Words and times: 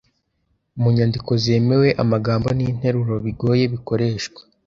Mu 0.81 0.87
nyandiko 0.95 1.31
zemewe, 1.43 1.87
amagambo 2.03 2.47
ninteruro 2.57 3.15
bigoye 3.25 3.63
bikoreshwa. 3.73 4.39